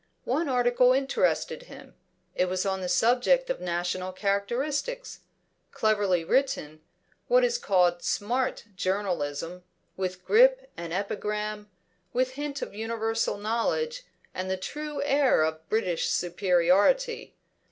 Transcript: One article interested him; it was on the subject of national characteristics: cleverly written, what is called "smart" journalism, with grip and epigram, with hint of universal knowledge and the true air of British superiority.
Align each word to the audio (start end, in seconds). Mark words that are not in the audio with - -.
One 0.25 0.49
article 0.49 0.93
interested 0.93 1.61
him; 1.61 1.93
it 2.33 2.45
was 2.49 2.65
on 2.65 2.81
the 2.81 2.89
subject 2.89 3.51
of 3.51 3.61
national 3.61 4.11
characteristics: 4.13 5.19
cleverly 5.71 6.23
written, 6.23 6.81
what 7.27 7.43
is 7.43 7.59
called 7.59 8.01
"smart" 8.01 8.63
journalism, 8.75 9.63
with 9.95 10.25
grip 10.25 10.71
and 10.75 10.91
epigram, 10.91 11.69
with 12.13 12.31
hint 12.31 12.63
of 12.63 12.73
universal 12.73 13.37
knowledge 13.37 14.01
and 14.33 14.49
the 14.49 14.57
true 14.57 15.03
air 15.03 15.43
of 15.43 15.69
British 15.69 16.09
superiority. 16.09 17.35